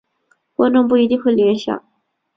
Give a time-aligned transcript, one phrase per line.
[0.55, 1.83] 观众不一定会联想。